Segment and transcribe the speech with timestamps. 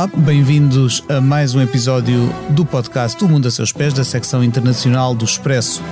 [0.00, 4.42] Olá, bem-vindos a mais um episódio do podcast O Mundo a Seus Pés, da secção
[4.42, 5.82] internacional do Expresso.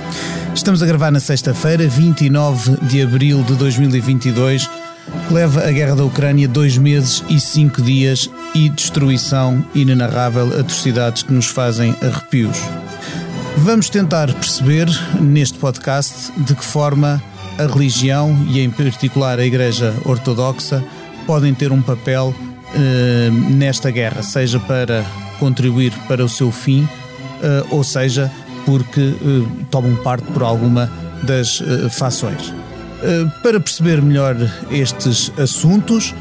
[0.55, 4.67] Estamos a gravar na sexta-feira, 29 de abril de 2022.
[5.29, 11.31] Leva a guerra da Ucrânia dois meses e cinco dias e destruição inenarrável, atrocidades que
[11.31, 12.57] nos fazem arrepios.
[13.57, 14.87] Vamos tentar perceber
[15.21, 17.21] neste podcast de que forma
[17.59, 20.83] a religião e, em particular, a Igreja Ortodoxa
[21.27, 22.33] podem ter um papel
[22.73, 25.03] eh, nesta guerra, seja para
[25.39, 26.87] contribuir para o seu fim,
[27.41, 28.31] eh, ou seja,
[28.65, 30.91] porque eh, tomam parte por alguma
[31.23, 32.53] das fações.
[33.43, 34.35] Para perceber melhor
[34.71, 36.15] estes assuntos,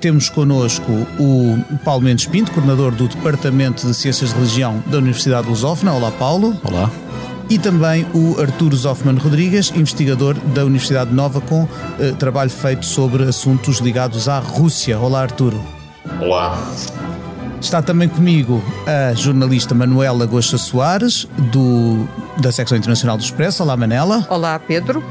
[0.00, 5.48] temos connosco o Paulo Mendes Pinto, coordenador do Departamento de Ciências de Religião da Universidade
[5.48, 5.92] Lusófona.
[5.92, 6.56] Olá, Paulo.
[6.62, 6.88] Olá.
[7.50, 11.68] E também o Arturo Zoffman Rodrigues, investigador da Universidade Nova, com
[12.16, 14.96] trabalho feito sobre assuntos ligados à Rússia.
[14.98, 15.77] Olá, Arturo.
[16.20, 16.58] Olá.
[17.60, 22.08] Está também comigo a jornalista Manuela Gosta Soares, do,
[22.40, 23.62] da secção internacional do Expresso.
[23.62, 24.26] Olá, Manela.
[24.30, 25.04] Olá, Pedro.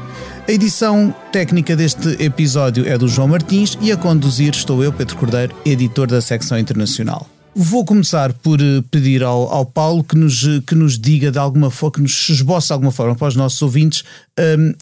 [0.46, 5.16] A edição técnica deste episódio é do João Martins e a conduzir estou eu, Pedro
[5.16, 7.26] Cordeiro, editor da secção internacional.
[7.54, 11.70] Vou começar por eh, pedir ao, ao Paulo que nos, que nos diga de alguma
[11.70, 14.04] forma, que nos esboce de alguma forma para os nossos ouvintes
[14.38, 14.72] um,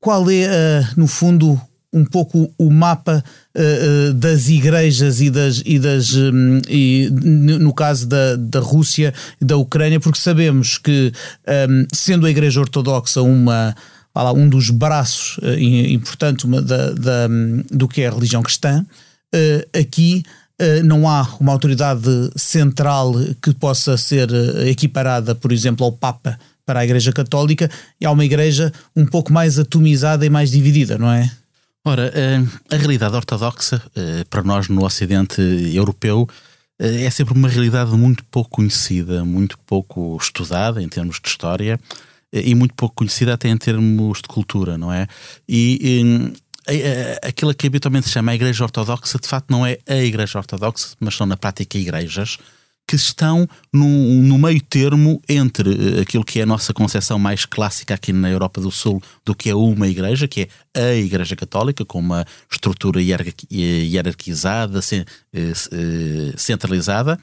[0.00, 1.60] qual é, uh, no fundo,
[1.96, 3.24] um pouco o mapa
[3.56, 9.44] uh, das igrejas e das, e das um, e no caso da, da Rússia e
[9.44, 11.10] da Ucrânia, porque sabemos que
[11.70, 13.74] um, sendo a Igreja Ortodoxa uma
[14.14, 18.42] lá, um dos braços uh, importantes uma, da, da, um, do que é a religião
[18.42, 18.84] cristã,
[19.34, 20.22] uh, aqui
[20.84, 24.30] não há uma autoridade central que possa ser
[24.66, 27.70] equiparada, por exemplo, ao Papa para a Igreja Católica,
[28.00, 31.30] e há uma igreja um pouco mais atomizada e mais dividida, não é?
[31.88, 35.40] Ora, eh, a realidade ortodoxa, eh, para nós no Ocidente
[35.72, 36.28] europeu,
[36.80, 41.78] eh, é sempre uma realidade muito pouco conhecida, muito pouco estudada em termos de história
[42.32, 45.06] e muito pouco conhecida até em termos de cultura, não é?
[45.48, 46.34] E,
[46.66, 50.40] e aquilo que habitualmente se chama a Igreja Ortodoxa, de facto não é a Igreja
[50.40, 52.36] Ortodoxa, mas são na prática igrejas
[52.86, 57.94] que estão no, meio termo entre eh, aquilo que é a nossa concepção mais clássica
[57.94, 61.84] aqui na Europa do Sul do que é uma igreja, que é a Igreja Católica,
[61.84, 64.80] com uma estrutura hierarquizada,
[65.32, 65.52] eh,
[66.36, 67.18] centralizada,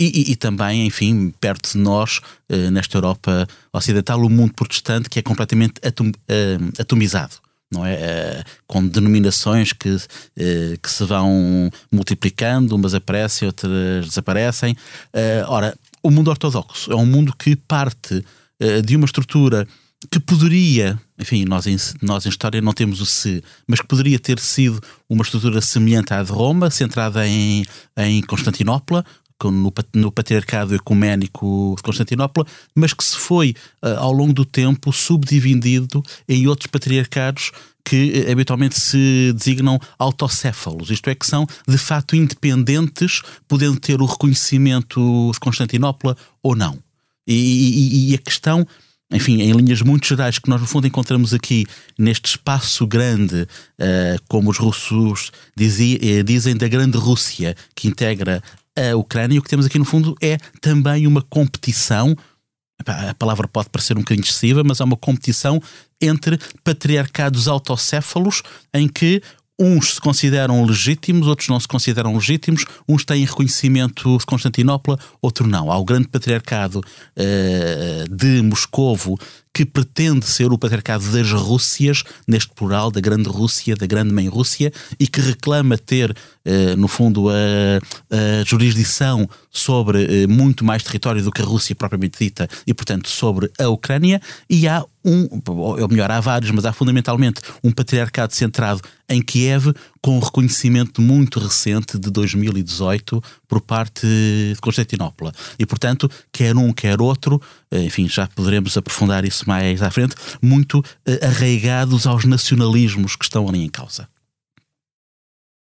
[0.00, 2.20] e, e, e, também, enfim, perto de nós,
[2.70, 6.12] nesta Europa Ocidental, o mundo protestante, que é completamente atom,
[6.78, 7.38] atomizado
[7.70, 7.94] não é?
[7.94, 14.72] Uh, com denominações que, uh, que se vão multiplicando, umas aparecem, outras desaparecem.
[15.14, 18.24] Uh, ora, o mundo ortodoxo é um mundo que parte
[18.84, 19.68] de uma estrutura
[20.10, 24.18] que poderia, enfim, nós em, nós em história não temos o se, mas que poderia
[24.18, 27.64] ter sido uma estrutura semelhante à de Roma, centrada em,
[27.96, 29.04] em Constantinopla,
[29.44, 32.44] no, no patriarcado ecuménico de Constantinopla,
[32.74, 37.52] mas que se foi, uh, ao longo do tempo, subdividido em outros patriarcados
[37.84, 44.00] que uh, habitualmente se designam autocéfalos, isto é, que são de facto independentes, podendo ter
[44.02, 46.78] o reconhecimento de Constantinopla ou não.
[47.26, 48.66] E, e, e a questão
[49.10, 51.66] enfim, em linhas muito gerais, que nós no fundo encontramos aqui
[51.98, 58.42] neste espaço grande, uh, como os russos dizem, da Grande Rússia, que integra
[58.78, 59.36] a Ucrânia.
[59.36, 62.16] E o que temos aqui, no fundo, é também uma competição.
[62.86, 65.60] A palavra pode parecer um bocadinho excessiva, mas é uma competição
[66.00, 68.42] entre patriarcados autocéfalos
[68.72, 69.20] em que
[69.60, 75.48] uns se consideram legítimos, outros não se consideram legítimos, uns têm reconhecimento de Constantinopla, outro
[75.48, 75.72] não.
[75.72, 79.18] Há o grande patriarcado uh, de Moscovo
[79.58, 84.28] que pretende ser o patriarcado das Rússias, neste plural, da Grande Rússia, da Grande Mãe
[84.28, 90.84] Rússia, e que reclama ter, eh, no fundo, a, a jurisdição sobre eh, muito mais
[90.84, 95.26] território do que a Rússia propriamente dita, e, portanto, sobre a Ucrânia, e há um,
[95.46, 99.72] ou melhor, há vários, mas há fundamentalmente um patriarcado centrado em Kiev
[100.02, 105.32] com um reconhecimento muito recente de 2018 por parte de Constantinopla.
[105.58, 107.40] E, portanto, quer um, quer outro,
[107.70, 113.24] eh, enfim, já poderemos aprofundar isso mais à frente, muito eh, arraigados aos nacionalismos que
[113.24, 114.08] estão ali em causa.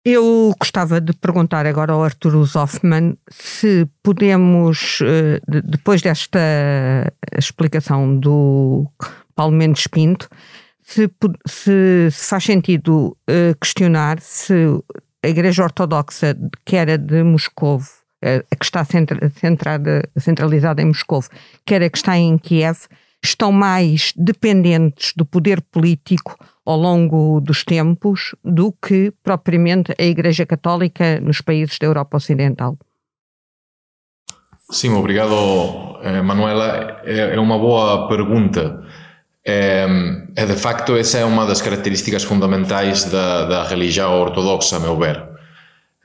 [0.06, 6.40] Eu gostava de perguntar agora ao Arturo Zoffman se podemos, eh, depois desta
[7.38, 8.86] explicação do
[9.34, 10.28] Paulo Mendes Pinto,
[10.84, 11.10] se,
[11.46, 14.54] se, se faz sentido uh, questionar se
[15.24, 16.36] a Igreja Ortodoxa,
[16.66, 21.24] que era de Moscou, uh, que está centra, centrada, centralizada em Moscou,
[21.66, 22.88] que era que está em Kiev,
[23.24, 26.36] estão mais dependentes do poder político
[26.66, 32.78] ao longo dos tempos do que propriamente a Igreja Católica nos países da Europa Ocidental.
[34.70, 37.02] Sim, obrigado, eh, Manuela.
[37.06, 38.84] É uma boa pergunta.
[39.46, 39.86] É,
[40.36, 44.98] é, de facto, essa é uma das características fundamentais da, da religião ortodoxa, a meu
[44.98, 45.22] ver.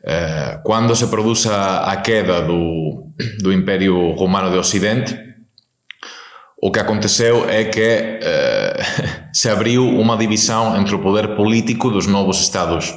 [0.04, 5.18] É, quando se produz a, queda do, do Império Romano de Ocidente,
[6.60, 8.76] o que aconteceu é que é,
[9.32, 12.92] se abriu uma divisão entre o poder político dos novos Estados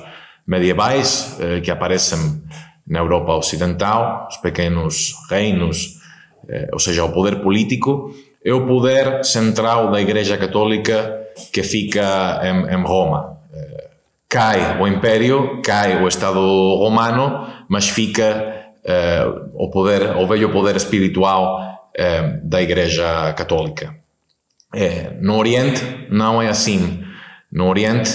[0.48, 2.42] medievais é, que aparecem
[2.88, 6.00] na Europa Ocidental, os pequenos reinos,
[6.50, 8.12] é, ou seja, o poder político,
[8.44, 13.38] é o poder central da Igreja Católica que fica em, em Roma.
[13.54, 13.90] Eh,
[14.28, 20.76] cai o Império, cai o Estado Romano, mas fica eh, o poder, o velho poder
[20.76, 23.96] espiritual eh, da Igreja Católica.
[25.22, 27.04] no Oriente não é assim.
[27.52, 28.12] No Oriente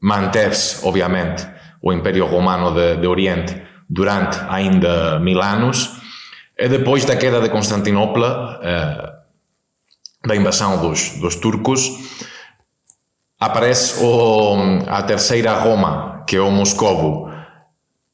[0.00, 1.44] manteve-se, obviamente,
[1.82, 5.96] o Império Romano de, de Oriente durante ainda mil anos.
[6.58, 8.60] E depois da queda de Constantinopla,
[10.26, 11.90] da invasão dos, dos turcos,
[13.38, 14.56] aparece o,
[14.86, 17.30] a terceira Roma, que é o Moscovo,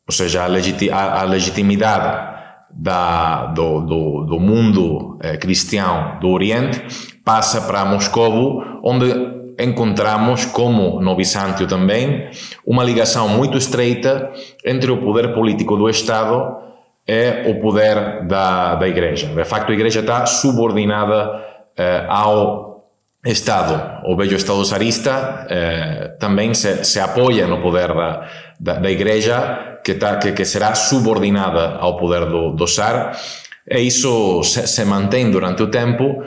[0.06, 2.32] ou seja, a, legiti a, a legitimidade
[2.70, 6.82] da, do, do, do mundo eh, cristão do Oriente
[7.24, 9.12] passa para Moscovo, onde
[9.58, 12.30] encontramos, como no Bizâncio também,
[12.66, 14.32] uma ligação muito estreita
[14.64, 16.56] entre o poder político do Estado
[17.06, 19.26] e o poder da, da Igreja.
[19.28, 22.72] De facto, a Igreja está subordinada eh, ao
[23.24, 28.28] Estado, o velho Estado zarista, eh, também se, se apoia no poder da,
[28.58, 32.66] da, da Igreja, que, tá, que, que, será subordinada ao poder do, do
[33.70, 36.24] e isso se, se mantém durante o tempo.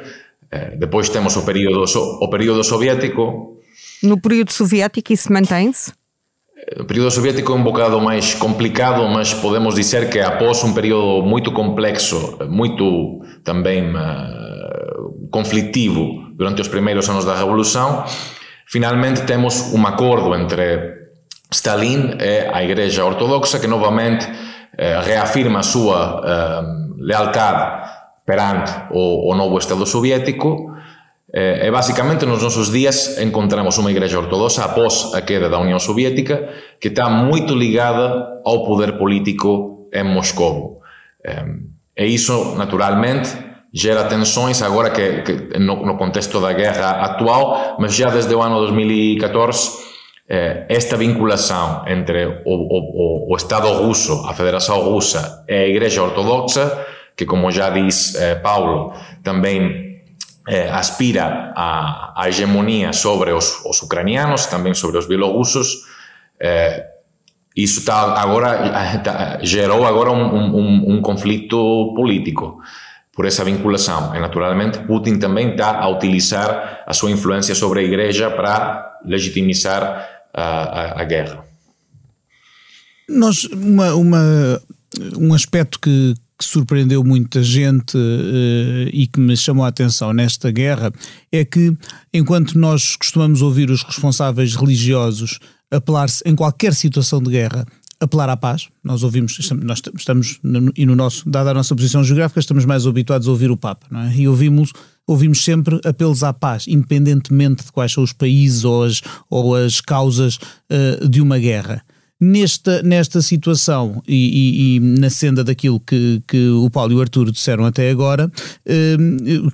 [0.52, 1.84] Eh, depois temos o período,
[2.22, 3.60] o período soviético.
[4.02, 5.92] No período soviético isso mantém-se?
[6.80, 11.24] O período soviético é um bocado mais complicado, mas podemos dizer que após um período
[11.24, 18.04] muito complexo, muito também uh, conflitivo durante os primeiros anos da Revolução,
[18.68, 21.10] finalmente temos um acordo entre
[21.52, 27.90] Stalin e a Igreja Ortodoxa que novamente uh, reafirma a sua uh, lealtade
[28.26, 30.74] perante o, o novo Estado soviético
[31.38, 36.48] e basicamente nos nossos dias encontramos uma igreja ortodoxa após a queda da União Soviética
[36.80, 40.82] que está muito ligada ao poder político em Moscou.
[41.98, 43.30] E isso, naturalmente,
[43.76, 48.42] gera tensões agora que, que no, no, contexto da guerra atual, mas já desde o
[48.42, 49.84] ano 2014
[50.30, 56.04] eh, esta vinculação entre o, o, o, Estado russo, a Federação Russa e a Igreja
[56.04, 56.86] Ortodoxa,
[57.18, 60.00] que como já disse eh, Paulo, também
[60.48, 65.68] eh, aspira à, hegemonia sobre os, os, ucranianos, também sobre os bielorrussos,
[66.40, 66.82] eh,
[67.58, 72.62] isso tá agora tá, gerou agora um, um, um conflito político
[73.16, 74.14] por essa vinculação.
[74.14, 80.08] E, naturalmente, Putin também está a utilizar a sua influência sobre a Igreja para legitimizar
[80.34, 81.46] a, a, a guerra.
[83.08, 84.62] Nós, uma, uma,
[85.18, 90.52] um aspecto que, que surpreendeu muita gente uh, e que me chamou a atenção nesta
[90.52, 90.92] guerra
[91.32, 91.74] é que,
[92.14, 95.40] enquanto nós costumamos ouvir os responsáveis religiosos
[95.72, 97.66] apelar-se em qualquer situação de guerra
[98.00, 98.68] apelar à paz.
[98.84, 100.40] Nós ouvimos, nós estamos,
[100.76, 103.88] e no nosso, dada a nossa posição geográfica, estamos mais habituados a ouvir o Papa,
[103.90, 104.16] não é?
[104.16, 104.72] E ouvimos,
[105.08, 109.82] ouvimos sempre apelos à paz, independentemente de quais são os países ou as, ou as
[109.82, 111.84] causas uh, de uma guerra.
[112.18, 117.02] Nesta, nesta situação e, e, e, na senda daquilo que, que o Paulo e o
[117.02, 118.32] Arturo disseram até agora,
[118.66, 118.96] eh,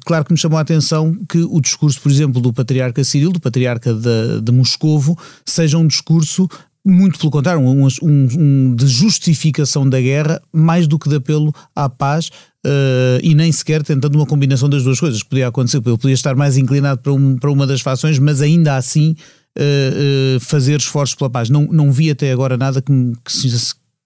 [0.06, 3.40] claro que me chamou a atenção que o discurso, por exemplo, do patriarca Cirilo, do
[3.40, 6.48] patriarca de, de Moscovo, seja um discurso
[6.86, 11.54] muito pelo contrário, um, um, um, de justificação da guerra mais do que de apelo
[11.76, 12.30] à paz
[12.66, 15.22] uh, e nem sequer tentando uma combinação das duas coisas.
[15.24, 18.76] Podia acontecer, ele podia estar mais inclinado para, um, para uma das fações, mas ainda
[18.76, 19.16] assim
[19.58, 21.50] uh, uh, fazer esforços pela paz.
[21.50, 22.92] Não, não vi até agora nada que,
[23.26, 23.50] que,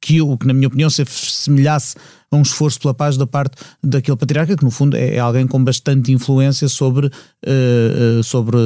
[0.01, 1.95] que, eu, que na minha opinião, se assemelhasse
[2.31, 5.47] a um esforço pela paz da parte daquele patriarca, que no fundo é, é alguém
[5.47, 8.57] com bastante influência sobre, uh, sobre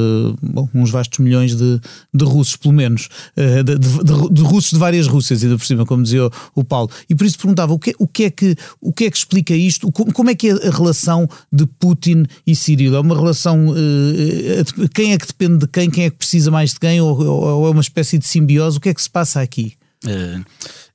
[0.42, 1.80] bom, uns vastos milhões de,
[2.13, 5.86] de russos, pelo menos, uh, de, de, de, russos de várias Rússias, ainda por cima,
[5.86, 6.89] como dizia o, Paulo.
[7.10, 9.54] E por isso perguntava o que, o, que é que, o que é que explica
[9.54, 12.96] isto, como, como é que é a relação de Putin e Cirilo?
[12.96, 16.74] É uma relação, uh, quem é que depende de quem, quem é que precisa mais
[16.74, 18.78] de quem, ou, ou é uma espécie de simbiose?
[18.78, 19.74] O que é que se passa aqui?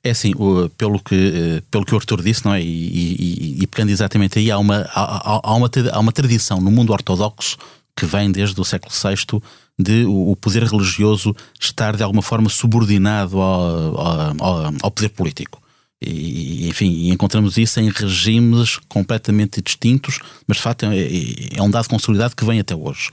[0.04, 0.32] É assim,
[0.76, 2.60] pelo que, eh, pelo que o Arthur disse, não é?
[2.60, 6.70] E, e, e pegando exatamente aí, há uma, há, há, uma, há uma tradição no
[6.70, 7.56] mundo ortodoxo
[7.96, 9.40] que vem desde o século VI
[9.78, 15.62] de o poder religioso estar de alguma forma subordinado ao, ao, ao poder político.
[16.06, 21.70] E, enfim, encontramos isso em regimes completamente distintos, mas de facto é, é, é um
[21.70, 23.10] dado consolidado que vem até hoje.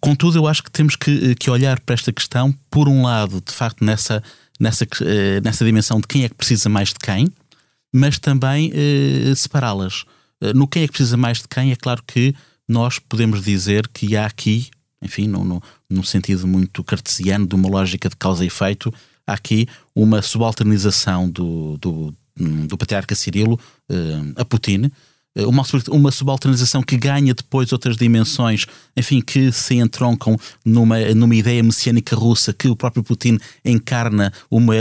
[0.00, 3.52] Contudo, eu acho que temos que, que olhar para esta questão, por um lado, de
[3.52, 4.22] facto, nessa
[4.62, 7.26] nessa, eh, nessa dimensão de quem é que precisa mais de quem,
[7.92, 10.04] mas também eh, separá-las.
[10.40, 12.32] Eh, no quem é que precisa mais de quem, é claro que
[12.68, 14.70] nós podemos dizer que há aqui,
[15.02, 18.94] enfim, no, no, num sentido muito cartesiano, de uma lógica de causa e efeito,
[19.26, 19.66] há aqui
[19.96, 22.14] uma subalternização do, do,
[22.68, 23.58] do patriarca Cirilo
[24.36, 24.90] a Putin,
[25.36, 31.62] uma, uma subalternização que ganha depois outras dimensões, enfim, que se entroncam numa, numa ideia
[31.62, 34.74] messiânica russa que o próprio Putin encarna uma,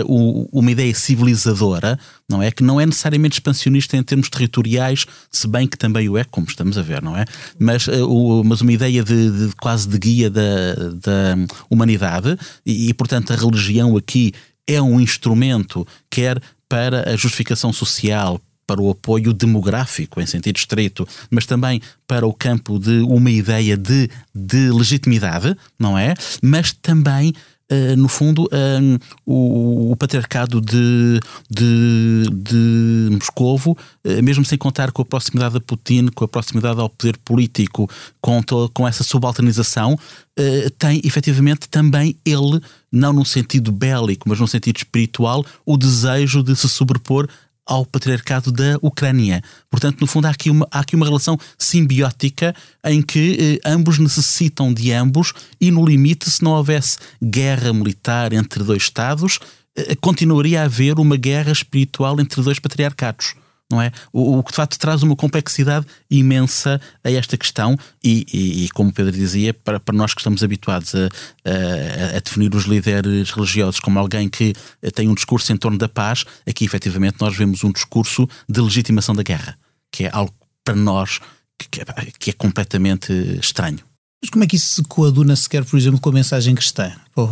[0.51, 1.97] uma ideia civilizadora,
[2.29, 2.51] não é?
[2.51, 6.47] Que não é necessariamente expansionista em termos territoriais, se bem que também o é, como
[6.47, 7.25] estamos a ver, não é?
[7.57, 11.35] Mas, uh, mas uma ideia de, de, quase de guia da, da
[11.69, 14.33] humanidade e, e, portanto, a religião aqui
[14.67, 18.39] é um instrumento, quer para a justificação social,
[18.71, 23.75] para o apoio demográfico, em sentido estrito, mas também para o campo de uma ideia
[23.75, 26.13] de, de legitimidade, não é?
[26.41, 27.33] Mas também
[27.71, 34.91] Uh, no fundo, um, o, o, patriarcado de, de, de Moscovo, uh, mesmo sem contar
[34.91, 39.05] com a proximidade a Putin, com a proximidade ao poder político, com, to, com essa
[39.05, 42.59] subalternização, uh, tem efetivamente também ele,
[42.91, 47.25] não num sentido bélico, mas num sentido espiritual, o desejo de se sobrepor
[47.65, 49.41] ao patriarcado da Ucrânia.
[49.69, 53.97] Portanto, no fundo, há aqui uma, há aqui uma relação simbiótica em que eh, ambos
[53.97, 59.39] necessitam de ambos e, no limite, se não houvesse guerra militar entre dois Estados,
[59.75, 63.35] eh, continuaria a haver uma guerra espiritual entre dois patriarcados
[63.71, 63.91] não é?
[64.11, 68.69] O, o, que de facto traz uma complexidade imensa a esta questão e, e, e
[68.69, 71.05] como Pedro dizia, para, para nós que estamos habituados a,
[71.45, 74.53] a, a, definir os líderes religiosos como alguém que
[74.93, 79.15] tem um discurso em torno da paz, aqui efetivamente nós vemos um discurso de legitimação
[79.15, 79.57] da guerra,
[79.91, 81.19] que é algo para nós
[81.57, 81.83] que,
[82.19, 83.79] que é completamente estranho.
[84.21, 86.91] Mas como é que isso se coaduna sequer, por exemplo, com a mensagem cristã?
[87.15, 87.27] Oh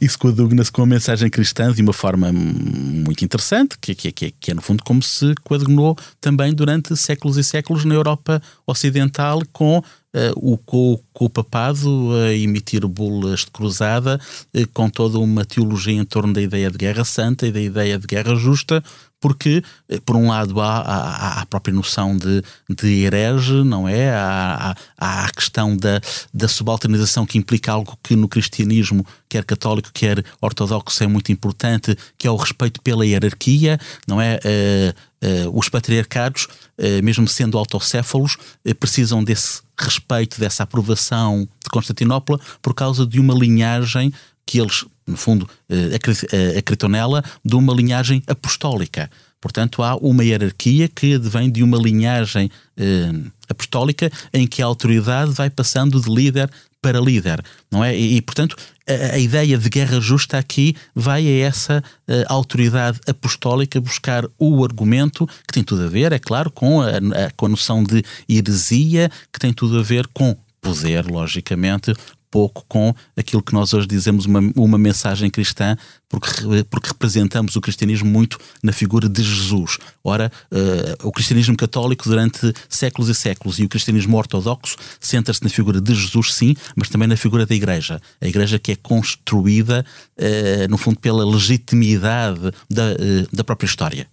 [0.00, 4.50] isso coaduna-se com a mensagem cristã de uma forma muito interessante, que, que, que, que
[4.50, 9.82] é no fundo como se coadunou também durante séculos e séculos na Europa Ocidental com
[10.12, 14.20] Uh, o, o papado a emitir bulas de cruzada,
[14.52, 17.96] uh, com toda uma teologia em torno da ideia de guerra santa e da ideia
[17.96, 18.82] de guerra justa,
[19.20, 23.86] porque, eh, por um lado, há, há, há a própria noção de, de herege, não
[23.86, 24.10] é?
[24.10, 26.00] Há, há, a questão da,
[26.32, 31.96] da subalternização que implica algo que no cristianismo, quer católico, quer ortodoxo, é muito importante,
[32.16, 34.36] que é o respeito pela hierarquia, não é?
[34.36, 36.44] Uh, Uh, os patriarcados,
[36.78, 38.38] uh, mesmo sendo autocéfalos,
[38.78, 44.12] precisam desse respeito, dessa aprovação de Constantinopla por causa de uma linhagem
[44.50, 45.96] que eles, no fundo, eh,
[46.32, 49.08] eh, acreditam nela, de uma linhagem apostólica.
[49.40, 53.12] Portanto, há uma hierarquia que advém de uma linhagem eh,
[53.48, 56.50] apostólica em que a autoridade vai passando de líder
[56.82, 57.96] para líder, não é?
[57.96, 58.56] E, e portanto,
[58.88, 61.84] a, a, ideia de guerra justa aqui vai a essa
[62.26, 67.30] autoridade apostólica buscar o argumento que tem tudo a ver, é claro, com a, a,
[67.36, 71.94] com a noção de heresia, que tem tudo a ver com poder, logicamente,
[72.30, 75.76] pouco com aquilo que nós hoje dizemos uma, uma mensagem cristã,
[76.08, 76.30] porque,
[76.70, 79.78] porque representamos o cristianismo muito na figura de Jesus.
[80.02, 85.50] Ora, uh, o cristianismo católico durante séculos e séculos e o cristianismo ortodoxo centra-se na
[85.50, 88.00] figura de Jesus, sim, mas também na figura da Igreja.
[88.20, 89.84] A Igreja que é construída,
[90.16, 94.06] uh, no fundo, pela legitimidade da, uh, da própria história.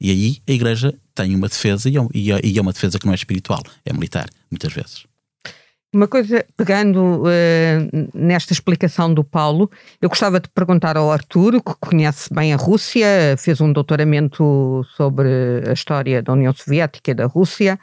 [0.00, 3.12] E aí a Igreja tem uma defesa e é, e é uma defesa que não
[3.12, 5.09] é espiritual, é militar, muitas vezes.
[5.92, 9.68] Uma coisa, pegando uh, nesta explicação do Paulo,
[10.00, 15.28] eu gostava de perguntar ao Arturo, que conhece bem a Rússia, fez um doutoramento sobre
[15.68, 17.78] a história da União Soviética e da Rússia,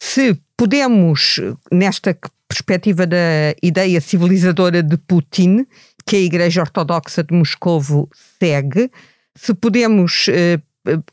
[0.00, 5.64] se podemos, nesta perspectiva da ideia civilizadora de Putin,
[6.04, 8.10] que a Igreja Ortodoxa de Moscovo
[8.40, 8.90] segue,
[9.36, 10.60] se podemos eh,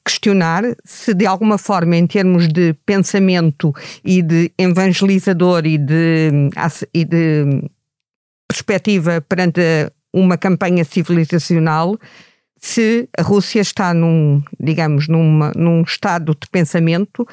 [0.04, 3.74] questionar se de alguma forma, em termos de pensamento
[4.04, 6.50] e de evangelizador e de,
[6.94, 7.70] e de
[8.48, 9.62] perspectiva perante
[10.14, 11.98] uma campanha civilizacional,
[12.60, 17.26] se a Rússia está num, digamos, numa, num estado de pensamento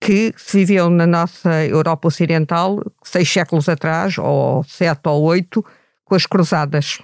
[0.00, 5.64] que se viveu na nossa Europa Ocidental seis séculos atrás, ou sete ou oito,
[6.04, 7.00] com as cruzadas,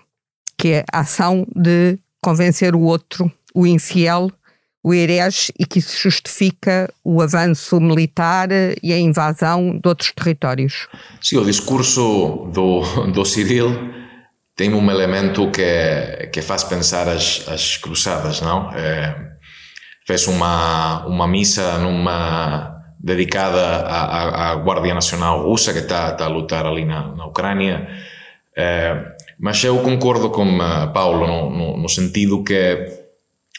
[0.57, 4.31] que é a ação de convencer o outro, o infiel,
[4.83, 8.49] o herege, e que isso justifica o avanço militar
[8.83, 10.89] e a invasão de outros territórios.
[11.21, 13.93] Sim, o discurso do, do Cyril
[14.57, 18.71] tem um elemento que, que faz pensar as, as cruzadas, não?
[18.73, 19.15] É,
[20.07, 26.29] fez uma, uma missa numa dedicada à, à, Guardia Nacional Russa, que está, está a
[26.29, 27.89] lutar ali na, na Ucrânia.
[28.57, 29.03] É,
[29.39, 33.00] mas eu concordo com uh, Paulo no, no, no, sentido que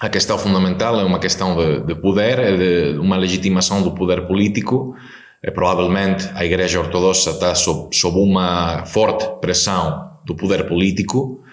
[0.02, 4.26] a questão fundamental é uma questão de, de poder, é de uma legitimação do poder
[4.26, 4.96] político.
[5.44, 11.44] É, provavelmente a Igreja Ortodoxa está sob, sob uma forte pressão do poder político.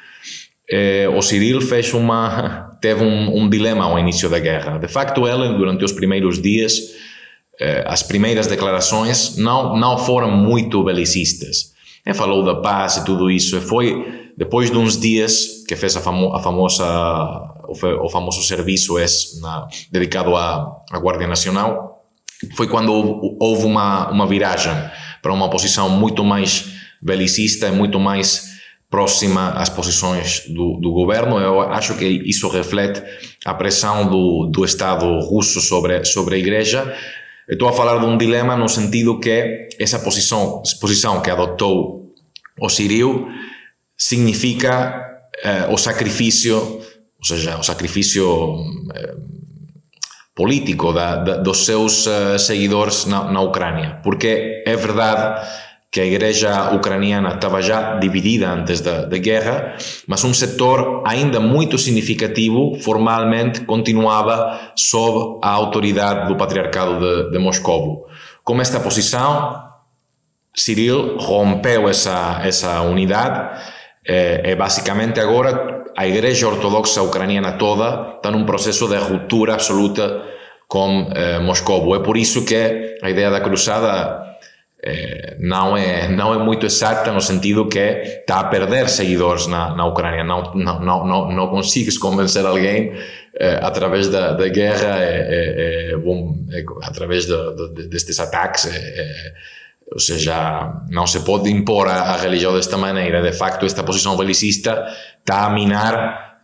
[0.71, 4.79] É, o Cyril fez uma, teve um, um dilema ao início da guerra.
[4.79, 6.95] De facto, ele, durante os primeiros dias,
[7.61, 11.75] eh, as primeiras declarações não, não foram muito belicistas.
[12.07, 13.61] Ele falou da paz e tudo isso.
[13.61, 16.85] Foi depois de uns dias que fez a, famo, a famosa,
[17.69, 22.05] o, famoso serviço esse na, dedicado à, à Guardia Nacional,
[22.57, 22.93] foi quando
[23.41, 24.73] houve, uma, uma viragem
[25.23, 26.73] para uma posição muito mais
[27.03, 28.49] belicista e muito mais
[28.89, 31.39] próxima às posições do, do, governo.
[31.39, 33.03] Eu acho que isso reflete
[33.45, 36.97] a pressão do, do Estado russo sobre, sobre a Igreja
[37.49, 42.13] Estou a falar de um dilema no sentido que essa posição, posição que adotou
[42.61, 43.27] o Sirio
[43.97, 46.83] significa eh, o sacrifício,
[47.19, 48.57] ou seja, o sacrifício
[48.95, 49.17] eh,
[50.39, 54.01] político da, da, dos seus uh, seguidores na, na Ucrânia.
[54.05, 55.45] Porque é verdade
[55.91, 59.75] que a igreja ucraniana estava já dividida antes da, da guerra,
[60.07, 67.39] mas um setor ainda muito significativo formalmente continuava sob a autoridade do patriarcado de, de
[67.39, 68.07] Moscou.
[68.45, 69.61] Com esta posição,
[70.55, 73.59] Cyril rompeu essa, essa unidade
[74.05, 80.23] e basicamente agora a igreja ortodoxa ucraniana toda está num processo de ruptura absoluta
[80.69, 81.97] com eh, Moscou.
[81.97, 84.25] É por isso que a ideia da cruzada
[84.81, 89.75] é, não é não é muito exata no sentido que está a perder seguidores na,
[89.75, 92.93] na Ucrânia não, não, não, não consegues convencer alguém
[93.35, 96.33] é, através da, da guerra é, é, é bom,
[96.83, 97.35] através de,
[97.75, 98.71] de, destes ataques
[99.91, 104.17] ou seja, não se pode impor a, a, religião desta maneira de facto esta posição
[104.17, 104.87] belicista
[105.21, 106.41] está a minar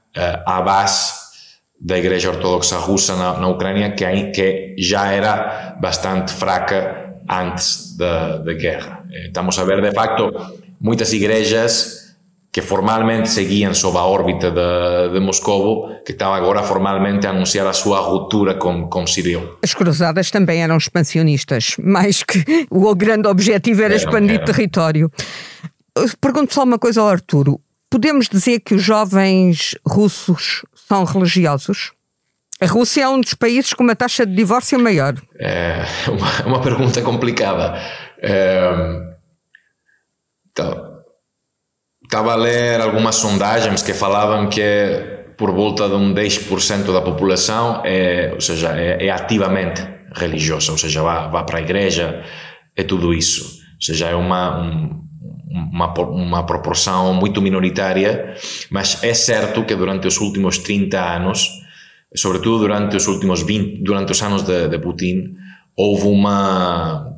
[0.47, 1.25] a base
[1.81, 8.39] da Igreja Ortodoxa Russa na, na Ucrânia que, que já era bastante fraca antes da,
[8.39, 9.05] da guerra.
[9.11, 10.33] Eh, estamos a ver, de facto,
[10.81, 12.05] muitas igrejas
[12.51, 17.67] que formalmente seguiam sob a órbita de, de Moscou, que estão agora formalmente a anunciar
[17.67, 19.59] a sua ruptura com, com Cyril.
[19.63, 24.45] As cruzadas também eram expansionistas, mais que o grande objetivo era eram, expandir eram.
[24.45, 25.11] território.
[26.21, 27.61] Pergunto só uma coisa ao Arturo.
[27.95, 31.93] Podemos dizer que os jovens russos são religiosos?
[32.61, 35.15] A Rússia é um dos países com uma taxa de divórcio maior.
[35.39, 37.81] É uma, uma pergunta complicada.
[38.21, 38.69] É,
[40.51, 41.05] então,
[42.03, 47.81] estava a ler algumas sondagens que falavam que por volta de um 10% da população
[47.85, 52.25] é, ou seja, é, é, ativamente religiosa, ou seja, vai para a igreja,
[52.75, 53.63] é tudo isso.
[53.77, 55.04] Ou seja, é uma, um,
[55.55, 58.35] uma, uma proporção muito minoritária,
[58.71, 61.64] mas é certo que durante os últimos 30 anos
[62.14, 65.35] sobretudo durante os últimos 20, durante os anos de, de Putin,
[65.77, 67.11] houve uma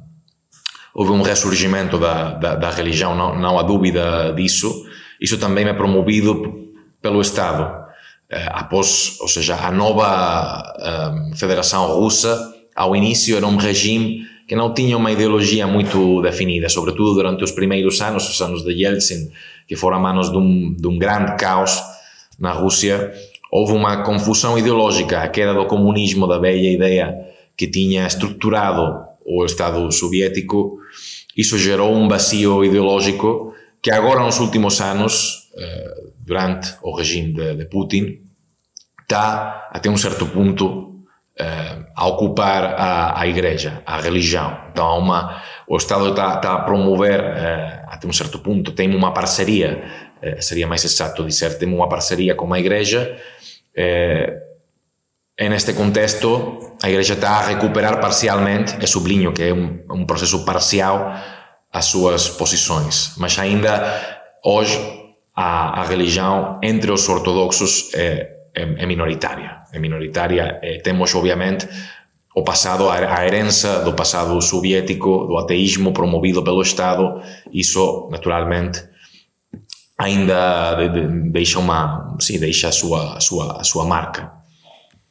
[0.95, 4.87] houve um ressurgimento da, da, da, religião, não, não há dúvida disso.
[5.21, 6.73] Isso também é promovido
[7.03, 7.85] pelo Estado.
[8.31, 12.35] Eh, após, ou seja, a nova eh, Federação Russa,
[12.75, 17.51] ao início era um regime que não tinha uma ideologia muito definida, sobretudo durante os
[17.51, 19.31] primeiros anos, os anos de Yeltsin,
[19.67, 21.83] que foram a manos de um, de um grande caos
[22.39, 23.13] na Rússia,
[23.51, 27.15] houve uma confusão ideológica, a queda do comunismo, da velha ideia
[27.57, 30.79] que tinha estruturado o Estado soviético,
[31.37, 37.65] isso gerou um vazio ideológico que agora nos últimos anos, eh, durante o regime de,
[37.67, 38.21] Putin,
[39.03, 40.96] está até um certo ponto
[41.95, 44.59] a ocupar a, a igreja, a religião.
[44.71, 47.21] Então, há uma, o Estado está, está a promover,
[47.89, 49.85] até um certo ponto, tem uma parceria,
[50.41, 53.17] seria mais exato dizer, tem uma parceria com a igreja,
[55.39, 60.07] e neste contexto, a igreja está a recuperar parcialmente, e sublinho que é um, um
[60.07, 61.15] processo parcial,
[61.71, 64.79] as suas posições, mas ainda hoje
[65.35, 69.59] a, a religião entre os ortodoxos é, é, é minoritária.
[69.73, 70.59] É minoritária.
[70.63, 71.69] É, temos, obviamente,
[72.35, 77.21] o passado, a herança do passado soviético, do ateísmo promovido pelo Estado.
[77.53, 78.83] Isso, naturalmente,
[79.99, 80.77] ainda
[81.31, 84.33] deixa uma, sim, deixa a sua, a sua, a sua marca.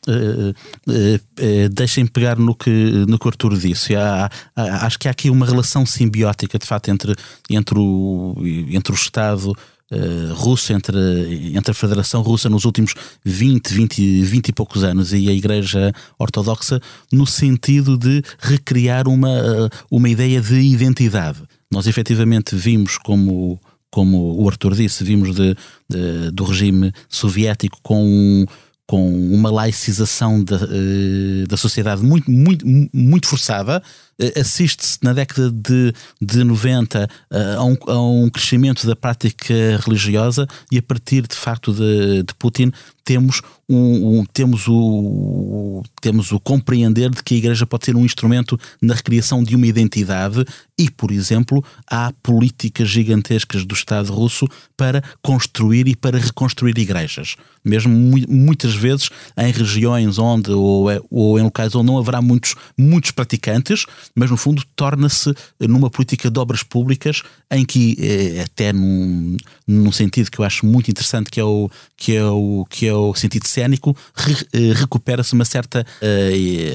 [0.07, 0.53] Uh,
[0.87, 2.69] uh, uh, deixem pegar no que,
[3.07, 3.95] no que o Arturo disse.
[3.95, 7.15] Há, há, acho que há aqui uma relação simbiótica, de facto, entre,
[7.49, 8.35] entre, o,
[8.69, 9.51] entre o Estado
[9.91, 12.93] uh, entre, entre a Federação Russa nos últimos
[13.23, 16.79] 20, 20, 20 e poucos anos e a Igreja Ortodoxa,
[17.11, 21.41] no sentido de recriar uma, uma ideia de identidade.
[21.71, 23.59] Nós efetivamente vimos como
[23.91, 25.55] como o Arthur disse, vimos de,
[25.89, 28.45] de, do regime soviético com
[28.87, 33.81] com uma laicização da, uh, da sociedade muito, muito, muito forçada.
[34.19, 39.53] Uh, Assiste-se na década de, de 90 uh, a, um, a um crescimento da prática
[39.83, 42.71] religiosa e a partir de facto de, de Putin
[43.03, 48.59] temos um, temos, o, temos o compreender de que a Igreja pode ser um instrumento
[48.81, 50.45] na recriação de uma identidade
[50.77, 54.47] e, por exemplo, há políticas gigantescas do Estado russo
[54.77, 57.35] para construir e para reconstruir igrejas.
[57.63, 57.91] Mesmo
[58.27, 63.11] muitas vezes em regiões onde, ou, é, ou em locais onde não haverá muitos, muitos
[63.11, 69.37] praticantes, mas no fundo torna-se numa política de obras públicas em que, eh, até num,
[69.67, 72.93] num sentido que eu acho muito interessante, que é o, que é o, que é
[72.93, 75.85] o sentido cénico, re, eh, recupera-se uma certa,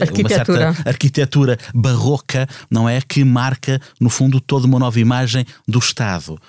[0.00, 0.68] arquitetura.
[0.68, 3.00] uma certa arquitetura barroca, não é?
[3.00, 6.40] Que marca, no fundo, toda uma nova imagem do Estado.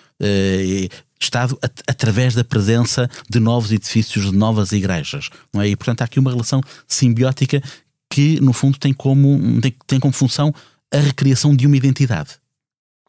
[1.21, 5.29] Estado at através da presença de novos edifícios, de novas igrejas.
[5.53, 5.67] Não é?
[5.67, 7.61] E, portanto, há aqui uma relação simbiótica
[8.09, 10.53] que, no fundo, tem como, tem, tem como função
[10.93, 12.41] a recriação de uma identidade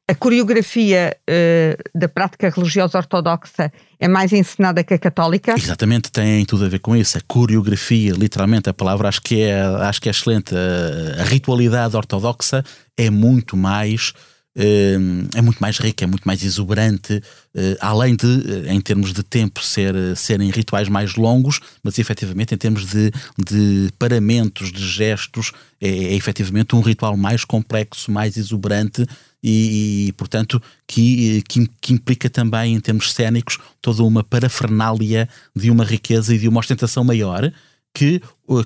[0.09, 5.55] a coreografia uh, da prática religiosa ortodoxa é mais encenada que a católica?
[5.57, 7.16] Exatamente, tem tudo a ver com isso.
[7.16, 10.55] A coreografia, literalmente, a palavra acho que é, acho que é excelente.
[10.55, 12.64] A, a ritualidade ortodoxa
[12.97, 14.12] é muito mais
[14.54, 17.22] é muito mais rica, é muito mais exuberante,
[17.54, 22.54] eh, além de, eh, em termos de tempo, ser, serem rituais mais longos, mas efetivamente
[22.54, 28.36] em termos de, de paramentos, de gestos, é, é efetivamente um ritual mais complexo, mais
[28.36, 29.06] exuberante
[29.42, 35.70] e, e portanto, que, que, que, implica também, em termos cénicos, toda uma parafernália de
[35.70, 37.50] uma riqueza e de uma ostentação maior
[37.94, 38.20] que,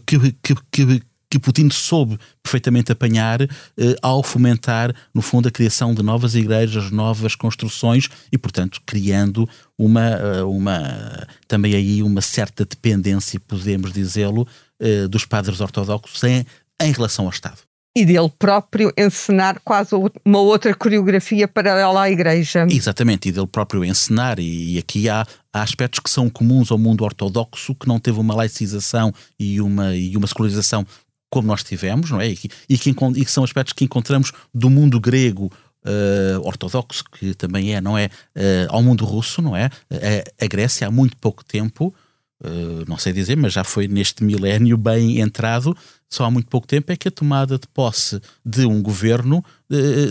[0.05, 1.03] que, que, que
[1.39, 3.49] Putin soube perfeitamente apanhar eh,
[4.01, 10.09] ao fomentar, no fundo, a criação de novas igrejas, novas construções e, portanto, criando uma,
[10.09, 14.47] eh, uma também aí uma certa dependência, podemos dizê-lo,
[14.81, 16.47] eh, dos padres ortodoxos em,
[16.81, 17.59] em relação ao Estado
[17.97, 22.67] e dele próprio encenar quase uma outra coreografia paralela à Igreja.
[22.69, 27.03] Exatamente, e dele próprio encenar, e, aqui há, há aspectos que são comuns ao mundo
[27.03, 30.87] ortodoxo, que não teve uma laicização e uma, e uma secularização
[31.37, 32.29] como nós tivemos, não é?
[32.29, 35.53] E que, e que, e que são aspectos que encontramos do mundo grego
[35.88, 38.07] Uh, ortodoxo, que também é, não é?
[38.35, 39.66] Uh, ao mundo russo, não é?
[39.88, 41.94] A, a Grécia, há muito pouco tempo,
[42.42, 45.77] uh, não sei dizer, mas já foi neste milénio bem entrado,
[46.11, 49.44] só há muito pouco tempo é que a tomada de posse de um governo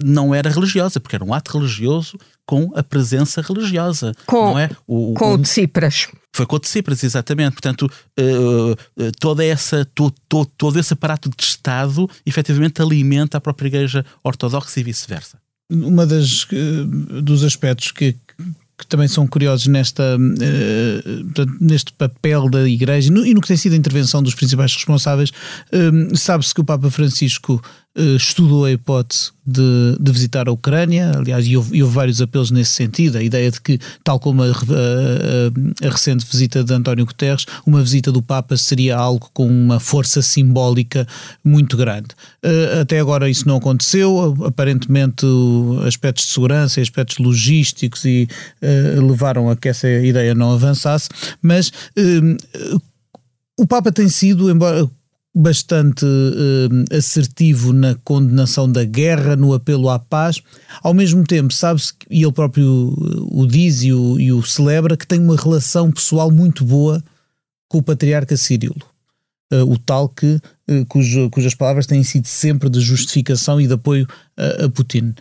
[0.01, 4.13] não era religiosa, porque era um ato religioso com a presença religiosa.
[4.25, 4.69] Com, não é?
[4.87, 6.07] o, com o, o de Cipras.
[6.33, 7.53] Foi com o de Cipras, exatamente.
[7.53, 13.67] Portanto, uh, toda essa, to, to, todo esse aparato de Estado efetivamente alimenta a própria
[13.67, 15.37] Igreja Ortodoxa e vice-versa.
[15.71, 18.15] Uma das uh, dos aspectos que,
[18.77, 23.73] que também são curiosos nesta, uh, neste papel da Igreja e no que tem sido
[23.73, 25.29] a intervenção dos principais responsáveis.
[25.71, 31.11] Uh, Sabe-se que o Papa Francisco uh, estudou a hipótese de, de, visitar a Ucrânia,
[31.15, 33.17] aliás, e houve, e houve, vários apelos nesse sentido.
[33.17, 37.81] A ideia de que, tal como a, a, a, recente visita de António Guterres, uma
[37.81, 41.07] visita do Papa seria algo com uma força simbólica
[41.43, 42.09] muito grande.
[42.43, 45.25] Uh, até agora isso não aconteceu, aparentemente
[45.87, 48.27] aspectos de segurança aspectos logísticos e,
[48.61, 51.09] uh, levaram a que essa ideia não avançasse,
[51.41, 51.71] mas
[53.57, 54.89] o Papa tem sido, embora
[55.35, 60.41] bastante uh, assertivo na condenação da guerra, no apelo à paz.
[60.81, 62.95] Ao mesmo tempo, sabe-se, e ele próprio
[63.29, 67.03] o diz e o, e o celebra, que tem uma relação pessoal muito boa
[67.67, 68.75] com o patriarca Cirilo.
[69.67, 70.39] o tal que,
[70.87, 75.13] cujo, cujas palavras têm sido sempre de justificação e de apoio a Putin.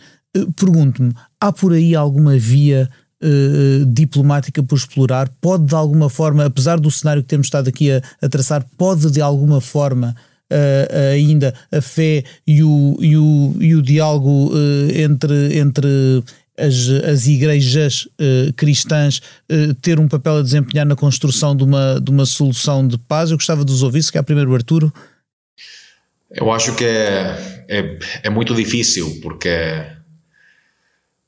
[0.55, 2.89] Pergunto-me, há por aí alguma via
[3.23, 5.29] uh, diplomática por explorar?
[5.41, 9.11] Pode de alguma forma, apesar do cenário que temos estado aqui a, a traçar, pode
[9.11, 10.15] de alguma forma
[10.51, 16.23] uh, ainda a fé e o, e o, e o diálogo uh, entre, entre
[16.57, 18.07] as, as igrejas
[18.55, 19.21] cristãs
[19.81, 23.29] ter um papel a desempenhar na construção de uma, de uma solução de paz?
[23.29, 24.93] Eu gostava de os ouvir, se calhar primeiro Arturo.
[26.31, 29.49] Eu acho que é, é, é muito difícil, porque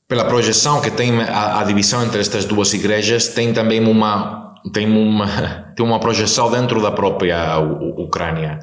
[0.08, 4.90] pela projeção que tem a, a, divisão entre estas duas igrejas, tem também uma, tem
[4.90, 5.26] uma,
[5.76, 8.58] tem uma projeção dentro da própria U Ucrânia.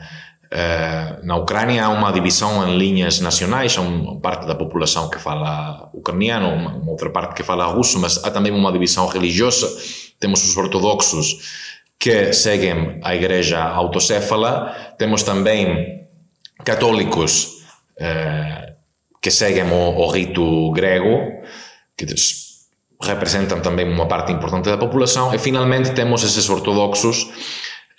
[0.46, 5.20] Uh, na Ucrânia há uma divisão em linhas nacionais, há uma parte da população que
[5.20, 9.68] fala ucraniano, uma, uma outra parte que fala russo, mas há também uma divisão religiosa.
[10.20, 16.08] Temos os ortodoxos que seguem a igreja autocéfala, temos também
[16.64, 17.66] católicos
[18.00, 18.75] uh,
[19.26, 21.18] que seguem o, o rito grego,
[21.98, 22.06] que
[23.02, 27.28] representam também uma parte importante da população, e finalmente temos esses ortodoxos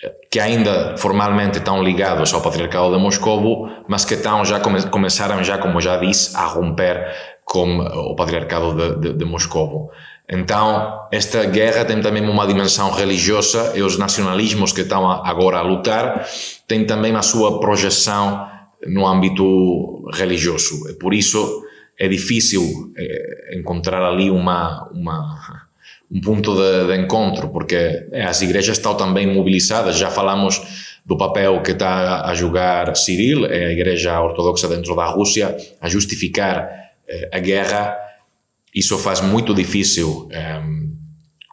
[0.01, 4.81] eh, que ainda formalmente estão ligados ao patriarcado de Moscou, mas que estão já come,
[4.83, 7.05] começaram já, como já disse, a romper
[7.43, 9.91] com o patriarcado de, de, de Moscou.
[10.29, 15.61] Então, esta guerra tem também uma dimensão religiosa e os nacionalismos que estão agora a
[15.61, 16.25] lutar
[16.65, 18.47] têm também a sua projeção
[18.85, 20.97] no âmbito religioso.
[20.99, 21.65] Por isso
[21.97, 25.67] é difícil eh, encontrar ali uma, uma
[26.09, 27.75] um ponto de, de, encontro, porque
[28.11, 29.97] eh, as igrejas estão também mobilizadas.
[29.97, 30.61] Já falamos
[31.05, 36.69] do papel que está a jogar Cyril, a igreja ortodoxa dentro da Rússia, a justificar
[37.07, 37.97] eh, a guerra.
[38.73, 40.29] Isso faz muito difícil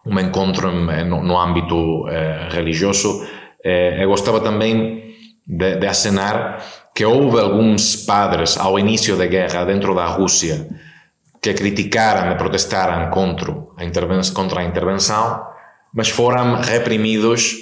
[0.04, 2.04] um encontro no, no âmbito
[2.50, 3.26] religioso.
[3.64, 5.14] eu gostava também
[5.46, 6.62] de, de acenar
[6.94, 10.68] que houve alguns padres ao início da guerra dentro da Rússia
[11.42, 15.44] que criticaram e protestaram contra a, contra a intervenção,
[15.92, 17.56] mas foram reprimidos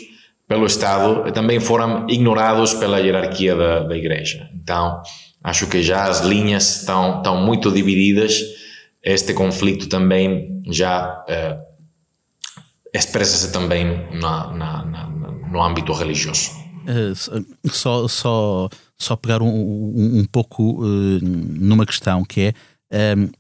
[0.47, 4.49] pelo Estado e também foram ignorados pela hierarquia da, da Igreja.
[4.55, 5.03] Então,
[5.43, 8.39] acho que já as linhas estão, estão muito divididas.
[9.03, 11.59] Este conflito também já eh,
[12.93, 15.07] expressa-se também na, na, na,
[15.51, 16.51] no âmbito religioso.
[16.83, 18.69] Uh, só, só
[19.03, 22.55] só pegar um, um, um pouco uh, numa questão que é.
[23.17, 23.31] Um, ehm,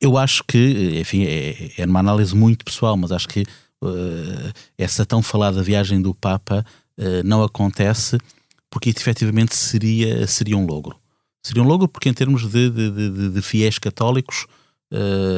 [0.00, 3.42] eu acho que, enfim, é, é uma análise muito pessoal, mas acho que
[3.82, 6.64] uh, essa tão falada viagem do Papa
[6.96, 8.16] uh, não acontece
[8.70, 10.96] porque efetivamente seria, seria um logro.
[11.42, 14.46] Seria um logro porque, em termos de, de, de, de fiéis católicos,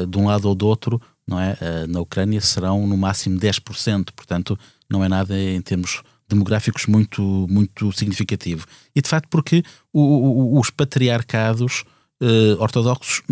[0.08, 1.56] de um lado ou do outro, não é?
[1.88, 7.92] na Ucrânia serão no máximo 10%, portanto, não é nada em termos demográficos muito, muito
[7.92, 8.66] significativo.
[8.94, 9.62] E de facto porque
[9.92, 11.84] o, o, os patriarcados
[12.22, 13.22] uh, ortodoxos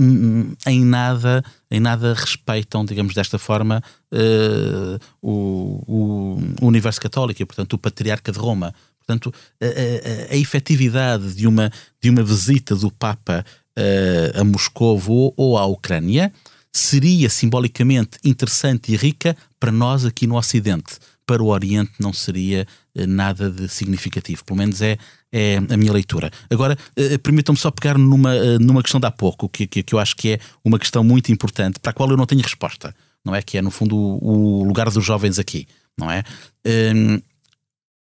[0.66, 3.82] em nada, em nada respeitam, digamos desta forma,
[4.12, 8.74] uh, o, o, universo católico, e, portanto o patriarca de Roma.
[8.98, 13.44] Portanto, a, a, a efetividade de uma, de uma visita do Papa
[13.78, 16.30] uh, a Moscou ou, ou à Ucrânia
[16.70, 22.66] seria simbolicamente interessante e rica para nós aqui no Ocidente para o Oriente não seria
[22.94, 24.42] eh, nada de significativo.
[24.46, 24.96] Pelo menos é,
[25.30, 26.30] é a minha leitura.
[26.48, 29.94] Agora, eh, permitam-me só pegar numa, eh, numa questão de há pouco, que, que, que,
[29.94, 32.96] eu acho que é uma questão muito importante, para a qual eu não tenho resposta,
[33.22, 33.42] não é?
[33.42, 36.24] Que é, no fundo, o, o lugar dos jovens aqui, não é?
[36.66, 37.20] Hum,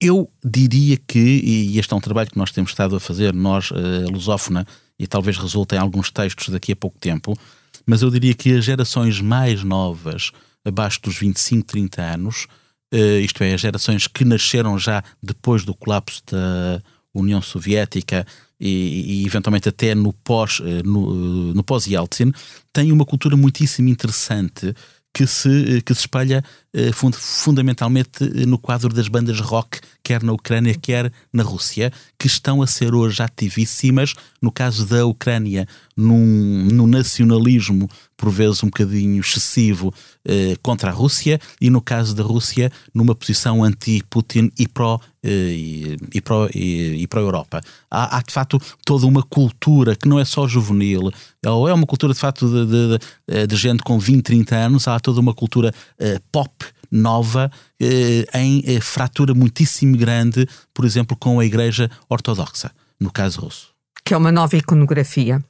[0.01, 3.71] eu diria que, e este é um trabalho que nós temos estado a fazer, nós,
[3.71, 4.67] a Lusófona,
[4.99, 7.39] e talvez resulte em alguns textos daqui a pouco tempo,
[7.85, 10.33] mas eu diria que as gerações mais novas,
[10.65, 12.47] abaixo dos 25, 30 anos,
[12.93, 16.83] isto é, as gerações que nasceram já depois do colapso da
[17.15, 18.27] União Soviética
[18.61, 22.33] e, e eventualmente até no pós uh, no, no pós Yeltsin,
[22.73, 24.75] têm uma cultura muitíssimo interessante
[25.13, 30.33] que se, que se espalha eh, fund fundamentalmente no quadro das bandas rock, quer na
[30.33, 36.69] Ucrânia, quer na Rússia, que estão a ser hoje ativíssimas, no caso da Ucrânia, num,
[36.71, 37.89] num nacionalismo
[38.21, 39.95] por vezes um bocadinho excessivo
[40.29, 45.31] eh, contra a Rússia, e no caso da Rússia, numa posição anti-Putin e pró eh,
[45.31, 47.63] e, e, pró, e, e pró-Europa.
[47.91, 51.11] Há, há, de facto toda uma cultura que não é só juvenil,
[51.47, 54.87] ou é uma cultura de facto de, de, de, de gente com 20, 30 anos,
[54.87, 56.53] há toda uma cultura uh, pop
[56.91, 63.43] nova eh, em eh, fratura muitíssimo grande, por exemplo, com a Igreja Ortodoxa, no caso
[63.43, 63.69] russo.
[64.05, 65.41] Que é uma nova iconografia.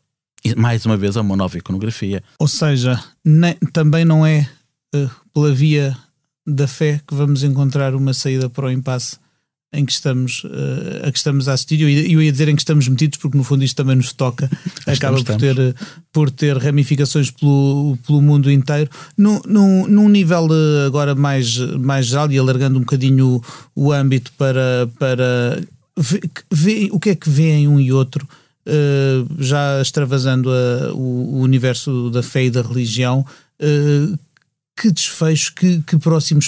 [0.44, 2.22] E, mais uma vez, é uma nova iconografia.
[2.38, 4.48] Ou seja, nem, também não é
[4.94, 5.96] uh, pela via
[6.46, 9.18] da fé que vamos encontrar uma saída para o impasse
[9.72, 11.80] em que estamos, uh, a que estamos a assistir.
[11.80, 14.50] Eu, eu ia dizer em que estamos metidos, porque no fundo isto também nos toca,
[14.86, 15.74] acaba por ter, eh,
[16.12, 18.90] por ter ramificações pelo, pelo mundo inteiro.
[19.16, 20.48] Num, num, num nível
[20.86, 23.40] agora mais, mais geral e alargando um bocadinho
[23.76, 24.88] o, o âmbito para.
[24.98, 25.62] para
[25.96, 28.26] vê, vê, o que é que vêem um e outro?
[28.70, 33.26] Uh, já extravasando a, o, o, universo da fé e da religião,
[34.76, 35.98] que desfecho, que, que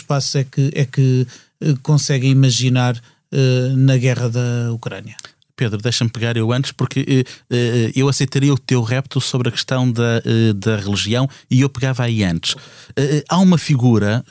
[0.06, 1.26] passos é que, é que
[1.82, 5.16] conseguem imaginar uh, na guerra da Ucrânia?
[5.54, 9.52] Pedro, deixa-me pegar eu antes, porque uh, uh, eu aceitaria o teu repto sobre a
[9.52, 12.54] questão da, uh, da religião e eu pegava aí antes.
[13.28, 14.24] há uma figura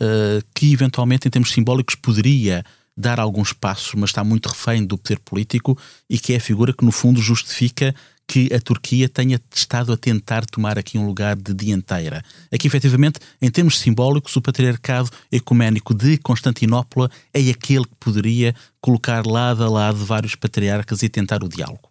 [0.54, 2.64] que, eventualmente, em termos simbólicos, poderia
[2.96, 5.78] dar alguns passos, mas está muito refém do poder político
[6.10, 7.96] e que é a figura que, no fundo, justifica
[8.28, 12.24] que a Turquia tenha estado a tentar tomar aqui um lugar de dianteira.
[12.52, 19.26] Aqui, efetivamente, em termos simbólicos, o patriarcado ecuménico de Constantinopla é aquele que poderia colocar
[19.26, 21.90] lado a lado vários patriarcas e tentar o diálogo.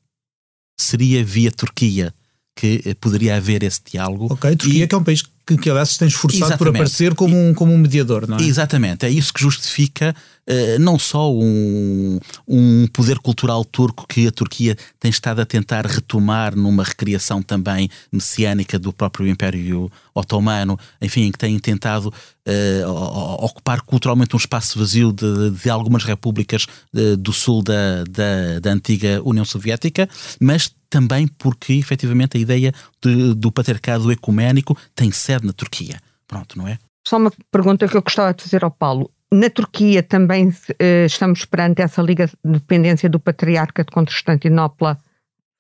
[0.81, 2.15] Seria via Turquia
[2.57, 4.33] que eh, poderia haver esse diálogo.
[4.33, 4.89] Ok, Turquia e...
[4.89, 6.59] que é um país que, que aliás se tem esforçado Exatamente.
[6.59, 8.43] por aparecer como um, como um mediador, não é?
[8.43, 10.15] Exatamente, é isso que justifica
[10.49, 15.87] uh, não só um, um poder cultural turco que a Turquia tem estado a tentar
[15.87, 23.81] retomar numa recriação também messiânica do próprio Império Otomano, enfim, que tem tentado uh, ocupar
[23.83, 29.21] culturalmente um espaço vazio de, de algumas repúblicas de, do sul da, da, da antiga
[29.25, 30.09] União Soviética,
[30.41, 36.01] mas também porque efetivamente a ideia de, do patriarcado ecuménico tem sede na Turquia.
[36.27, 36.79] Pronto, não é?
[37.07, 39.11] Só uma pergunta que eu gostava de fazer ao Paulo.
[39.33, 44.99] Na Turquia também uh, estamos perante essa liga de dependência do patriarca de Constantinopla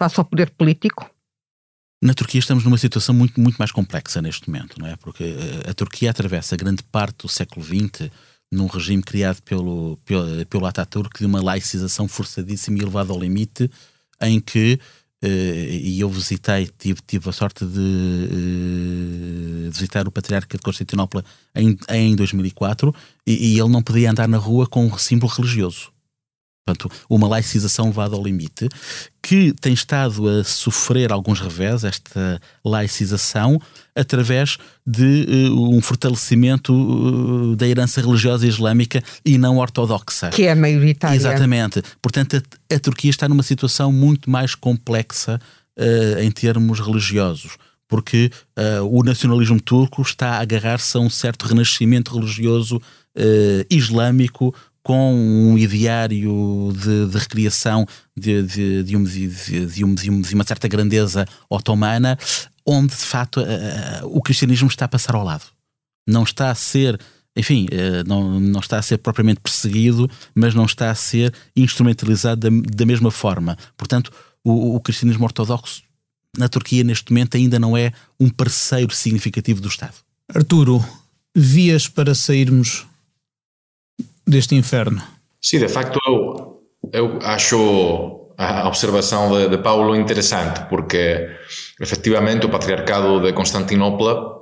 [0.00, 1.09] face ao poder político?
[2.03, 4.96] Na Turquia estamos numa situação muito, muito mais complexa neste momento, não é?
[4.96, 8.11] Porque eh, a Turquia atravessa grande parte do século XX
[8.50, 13.70] num regime criado pelo, pelo, pelo Ataturk de uma laicização forçadíssima e elevada ao limite,
[14.22, 14.81] em que
[15.29, 21.23] e eu visitei, tive, tive a sorte de uh, visitar o Patriarca de Constantinopla
[21.55, 22.95] em, em 2004
[23.27, 25.93] e, e, ele não podia andar na rua com um símbolo religioso.
[26.66, 28.68] Portanto, uma laicização levada ao limite,
[29.23, 33.61] que tem estado a sofrer alguns revés, esta laicização,
[33.94, 40.31] através de uh, um fortalecimento uh, da herança religiosa islâmica e não ortodoxa.
[40.31, 41.16] Que é maioritária.
[41.16, 41.83] Exatamente.
[42.01, 45.40] Portanto, a, a Turquia está numa situação muito mais complexa
[45.79, 47.57] uh, em termos religiosos
[47.90, 54.55] porque uh, o nacionalismo turco está a agarrar-se a um certo renascimento religioso uh, islâmico
[54.83, 60.69] com um ideário de, de recriação de, de, de, um, de, um, de, uma certa
[60.69, 62.19] grandeza otomana,
[62.64, 63.43] onde de facto
[64.05, 65.45] o cristianismo está a passar ao lado.
[66.07, 66.99] Não está a ser,
[67.37, 72.51] enfim, eh, não, não está a ser propriamente perseguido, mas não está a ser instrumentalizado
[72.51, 73.57] da, da mesma forma.
[73.77, 74.11] Portanto,
[74.43, 75.83] o, o cristianismo ortodoxo
[76.37, 79.95] na Turquia neste momento ainda não é um parceiro significativo do Estado.
[80.35, 80.85] Arturo,
[81.35, 82.87] vias para sairmos
[84.27, 85.03] deste inferno.
[85.41, 91.29] Sim, de facto eu, eu acho a observação de, de Paulo interessante, porque
[91.81, 94.41] efectivamente o patriarcado de Constantinopla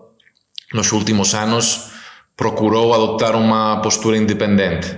[0.73, 1.91] nos últimos anos
[2.37, 4.97] procurou adotar uma postura independente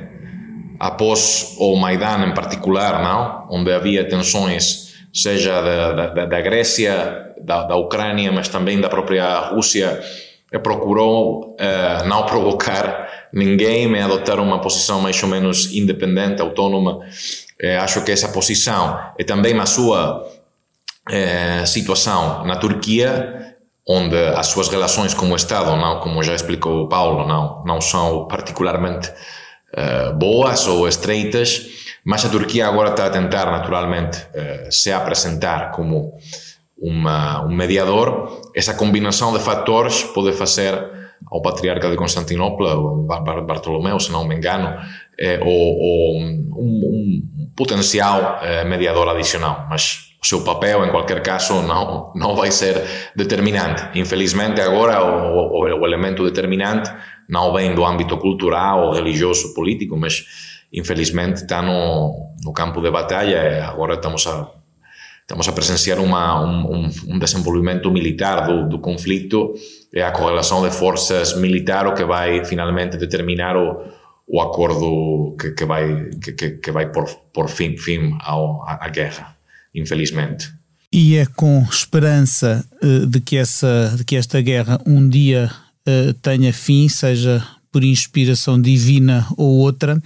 [0.79, 3.47] após o Maidan em particular, não?
[3.51, 9.51] onde havia tensões, seja da, da, da Grécia, da, da Ucrânia, mas também da própria
[9.51, 10.01] Rússia,
[10.62, 17.01] procurou uh, não provocar ninguém, me adotar uma posição mais ou menos independente, autônoma.
[17.61, 20.27] Eh, acho que essa posição e também a sua
[21.11, 23.57] eh, situação na Turquia,
[23.88, 27.81] onde as suas relações com o Estado, não, como já explicou o Paulo, não, não
[27.81, 29.11] são particularmente
[30.19, 31.64] boas ou estreitas,
[32.05, 36.14] mas a Turquia agora está a tentar naturalmente eh, se apresentar como
[36.79, 38.40] uma, um mediador.
[38.55, 40.99] Essa combinação de fatores pode fazer
[41.30, 42.76] ao patriarca de Constantinopla,
[43.42, 44.78] Bartolomeu, se não me engano,
[45.18, 51.62] é, ou, um, um, potencial é, mediador adicional, mas o seu papel, em qualquer caso,
[51.62, 52.85] não, não vai ser
[53.16, 53.98] determinante.
[53.98, 56.90] Infelizmente, agora, o, o, o elemento determinante
[57.28, 60.24] não vem do âmbito cultural, ou religioso, político, mas
[60.72, 63.66] infelizmente está no, no campo de batalha.
[63.66, 64.51] Agora estamos a
[65.31, 69.55] estamos a presenciar uma, um, um, desenvolvimento militar do, do conflito
[69.95, 73.81] é a correlação de forças militar o que vai finalmente determinar o,
[74.26, 79.37] o acordo que, que vai, que, que vai por, por fim, fim ao, à, guerra,
[79.72, 80.53] infelizmente.
[80.93, 85.49] E é com esperança uh, de, que essa, de que esta guerra um dia
[85.87, 89.97] uh, tenha fim, seja por inspiração divina ou outra,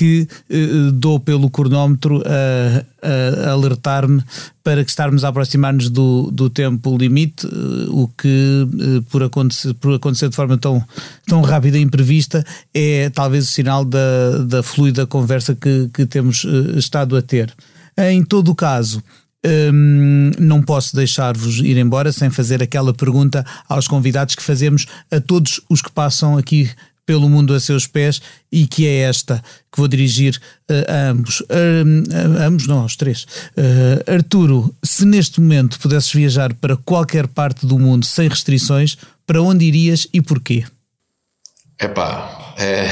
[0.00, 4.24] que uh, dou pelo cronómetro a, a alertar-me
[4.64, 8.66] para que estarmos a aproximar-nos do, do tempo limite, uh, o que,
[9.10, 10.82] por, acontecer, por acontecer de forma tão,
[11.26, 12.42] tão rápida e imprevista,
[12.72, 16.46] é talvez o sinal da, da fluida conversa que, que temos
[16.76, 17.52] estado a ter.
[17.98, 19.02] Em todo o caso,
[19.42, 25.18] Hum, não posso deixar-vos ir embora sem fazer aquela pergunta aos convidados que fazemos a
[25.18, 26.70] todos os que passam aqui
[27.04, 28.20] pelo mundo a seus pés
[28.50, 30.40] e que é esta que vou dirigir
[30.70, 31.40] uh, a ambos.
[31.40, 33.24] Uh, a ambos, não, aos três.
[33.56, 38.96] Uh, Arturo, se neste momento pudesses viajar para qualquer parte do mundo sem restrições,
[39.26, 40.64] para onde irias e porquê?
[41.80, 42.86] Epá, é,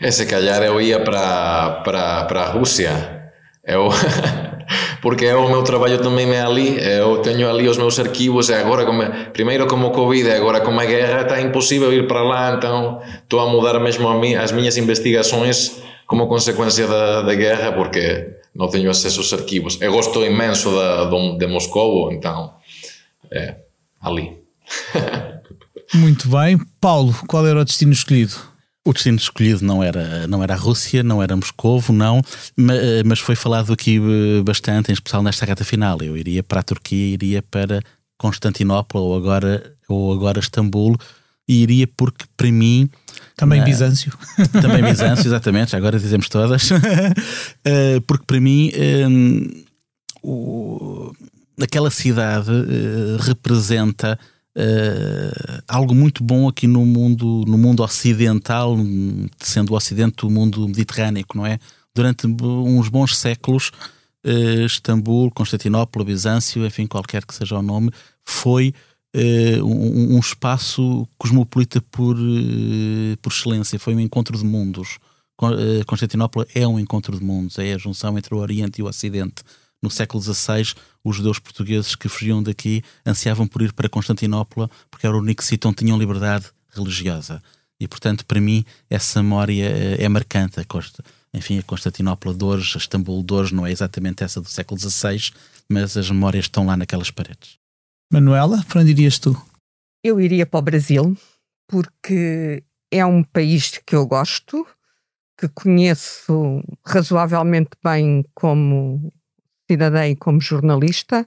[0.00, 3.32] é se calhar eu ia para, para, para a Rússia.
[3.64, 3.88] Eu,
[5.00, 8.54] porque é o meu trabalho também é ali, eu tenho ali os meus arquivos e
[8.54, 9.02] agora, como,
[9.32, 13.40] primeiro como Covid e agora como a guerra, está impossível ir para lá, então estou
[13.40, 18.90] a mudar mesmo a as minhas investigações como consequência da, da guerra, porque não tenho
[18.90, 19.80] acesso aos arquivos.
[19.80, 21.04] Eu gosto imenso da,
[21.36, 22.52] de Moscou, então
[23.30, 23.56] é
[24.00, 24.36] ali.
[25.94, 26.58] Muito bem.
[26.80, 28.51] Paulo, qual era o destino escolhido?
[28.84, 32.20] O destino escolhido não era, não era a Rússia, não era Moscovo, não,
[33.06, 36.02] mas foi falado aqui eh, bastante, em especial nesta reta final.
[36.02, 37.80] Eu iria para a Turquia, iria para
[38.18, 40.96] Constantinopla ou agora, ou agora Istambul,
[41.46, 42.90] e iria porque para mim.
[43.36, 44.12] Também na, Bizâncio.
[44.60, 46.68] Também Bizâncio, exatamente, agora dizemos todas.
[47.64, 48.72] Eh, porque para mim.
[49.06, 49.62] Um,
[50.22, 51.12] o,
[51.60, 54.18] aquela cidade uh, representa
[54.56, 58.76] uh, algo muito bom aqui no mundo, no mundo ocidental,
[59.38, 61.58] sendo o Ocidente o mundo mediterrâneo, não é?
[61.94, 63.70] Durante uns bons séculos,
[64.24, 67.90] uh, Istambul, Constantinopla, Bizâncio, enfim, qualquer que seja o nome,
[68.24, 68.74] foi
[69.14, 72.16] uh, um, um, espaço cosmopolita por,
[73.20, 74.98] por excelência, foi um encontro de mundos.
[75.86, 79.42] Constantinopla é um encontro de mundos, é a junção entre o Oriente e o Ocidente
[79.82, 80.74] no século XVI,
[81.04, 85.42] os judeus portugueses que fugiam daqui ansiavam por ir para Constantinopla porque era o único
[85.42, 87.42] sítio onde tinham liberdade religiosa.
[87.80, 90.60] E, portanto, para mim, essa memória eh, é marcante.
[90.60, 91.02] A Costa,
[91.34, 94.78] enfim, a Constantinopla de hoje, a Istambul de hoje, não é exatamente essa do século
[94.78, 95.32] XVI,
[95.68, 97.58] mas as memórias estão lá naquelas paredes.
[98.12, 99.36] Manuela, para onde irias tu?
[100.04, 101.16] Eu iria para o Brasil,
[101.66, 104.64] porque é um país que eu gosto,
[105.36, 109.12] que conheço razoavelmente bem como
[109.70, 111.26] cidadã e como jornalista,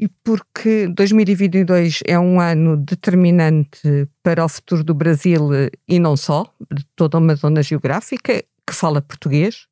[0.00, 5.48] e porque 2022 é um ano determinante para o futuro do Brasil
[5.88, 9.66] e não só, de toda uma zona geográfica que fala português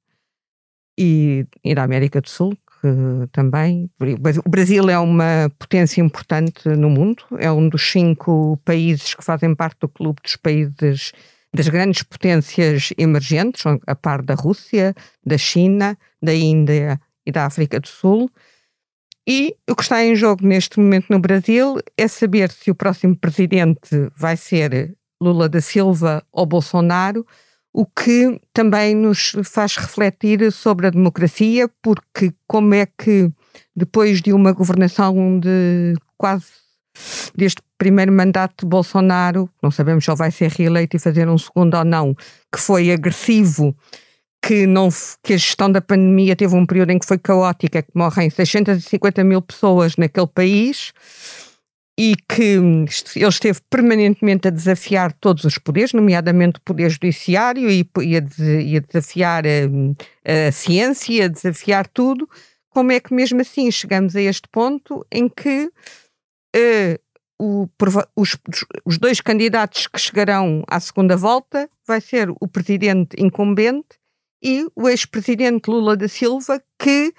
[0.98, 3.90] e, e da América do Sul que também.
[4.44, 9.54] O Brasil é uma potência importante no mundo, é um dos cinco países que fazem
[9.54, 11.12] parte do clube dos países
[11.54, 17.80] das grandes potências emergentes, a par da Rússia, da China, da Índia e da África
[17.80, 18.30] do Sul.
[19.28, 23.16] E o que está em jogo neste momento no Brasil é saber se o próximo
[23.16, 27.26] presidente vai ser Lula da Silva ou Bolsonaro,
[27.72, 33.30] o que também nos faz refletir sobre a democracia, porque como é que
[33.74, 36.46] depois de uma governação de quase
[37.34, 41.36] deste primeiro mandato de Bolsonaro, não sabemos se ele vai ser reeleito e fazer um
[41.36, 42.14] segundo ou não,
[42.50, 43.76] que foi agressivo
[44.46, 44.88] que, não,
[45.22, 49.24] que a gestão da pandemia teve um período em que foi caótica, que morrem 650
[49.24, 50.92] mil pessoas naquele país
[51.98, 52.58] e que
[53.16, 58.80] ele esteve permanentemente a desafiar todos os poderes, nomeadamente o poder judiciário, e, e, a,
[58.80, 62.28] desafiar a, a ciência, a desafiar tudo.
[62.70, 65.70] Como é que mesmo assim chegamos a este ponto em que
[66.54, 66.98] uh,
[67.40, 67.66] o,
[68.14, 68.36] os,
[68.84, 73.96] os dois candidatos que chegarão à segunda volta vai ser o presidente incumbente
[74.42, 77.12] e o ex-presidente Lula da Silva, que,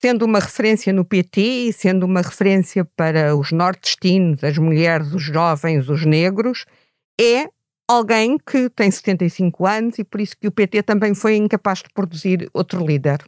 [0.00, 5.22] sendo uma referência no PT e sendo uma referência para os nordestinos, as mulheres, os
[5.22, 6.64] jovens, os negros,
[7.20, 7.48] é
[7.88, 11.88] alguém que tem 75 anos e por isso que o PT também foi incapaz de
[11.94, 13.24] produzir outro líder.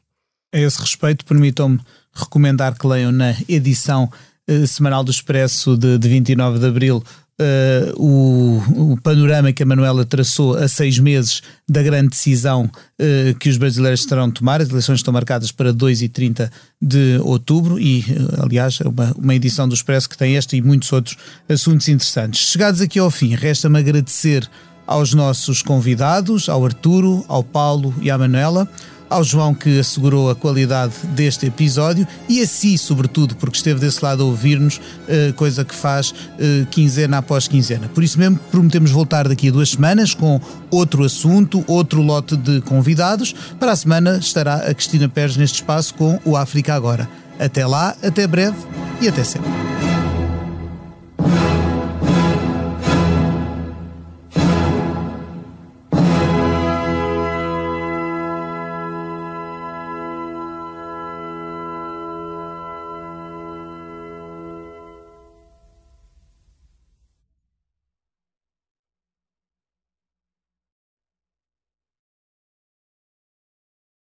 [0.52, 1.80] A esse respeito, permitam-me
[2.12, 4.10] recomendar que leiam na edição
[4.46, 7.02] eh, semanal do Expresso de, de 29 de Abril
[7.40, 13.38] Uh, o, o, panorama que a Manuela traçou a seis meses da grande decisão uh,
[13.38, 14.60] que os brasileiros terão de tomar.
[14.60, 16.50] As eleições estão marcadas para 2 e 30
[16.82, 20.60] de outubro e, uh, aliás, é uma, uma edição do Expresso que tem este e
[20.60, 21.16] muitos outros
[21.48, 22.50] assuntos interessantes.
[22.50, 24.50] Chegados aqui ao fim, resta-me agradecer
[24.84, 28.68] aos nossos convidados, ao Arturo, ao Paulo e à Manuela.
[29.08, 34.04] Ao João que assegurou a qualidade deste episódio e a si, sobretudo, porque esteve desse
[34.04, 37.88] lado a ouvir-nos, eh, coisa que faz eh, quinzena após quinzena.
[37.88, 40.40] Por isso mesmo, prometemos voltar daqui a duas semanas com
[40.70, 43.34] outro assunto, outro lote de convidados.
[43.58, 47.08] Para a semana estará a Cristina Pérez neste espaço com o África Agora.
[47.38, 48.56] Até lá, até breve
[49.00, 49.50] e até sempre.